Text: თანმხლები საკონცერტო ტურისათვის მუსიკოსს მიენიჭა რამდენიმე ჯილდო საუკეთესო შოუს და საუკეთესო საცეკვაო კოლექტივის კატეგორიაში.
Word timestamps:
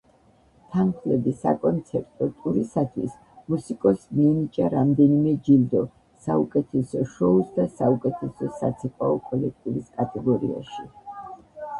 თანმხლები 0.75 1.33
საკონცერტო 1.41 2.29
ტურისათვის 2.45 3.11
მუსიკოსს 3.53 4.07
მიენიჭა 4.21 4.71
რამდენიმე 4.75 5.35
ჯილდო 5.49 5.83
საუკეთესო 6.29 7.05
შოუს 7.13 7.53
და 7.59 7.69
საუკეთესო 7.77 8.51
საცეკვაო 8.63 9.21
კოლექტივის 9.29 9.95
კატეგორიაში. 10.01 10.91